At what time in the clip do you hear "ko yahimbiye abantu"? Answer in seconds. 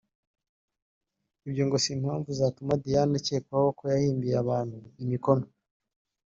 3.77-4.77